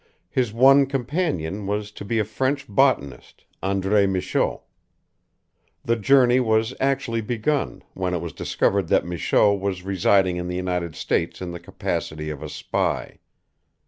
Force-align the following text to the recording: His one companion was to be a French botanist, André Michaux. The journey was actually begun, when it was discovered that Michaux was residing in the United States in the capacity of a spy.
His 0.31 0.51
one 0.51 0.87
companion 0.87 1.67
was 1.67 1.91
to 1.91 2.03
be 2.03 2.17
a 2.17 2.25
French 2.25 2.65
botanist, 2.67 3.45
André 3.61 4.09
Michaux. 4.09 4.63
The 5.85 5.95
journey 5.95 6.39
was 6.39 6.73
actually 6.79 7.21
begun, 7.21 7.83
when 7.93 8.15
it 8.15 8.19
was 8.19 8.33
discovered 8.33 8.87
that 8.87 9.05
Michaux 9.05 9.53
was 9.53 9.83
residing 9.83 10.37
in 10.37 10.47
the 10.47 10.55
United 10.55 10.95
States 10.95 11.39
in 11.39 11.51
the 11.51 11.59
capacity 11.59 12.31
of 12.31 12.41
a 12.41 12.49
spy. 12.49 13.19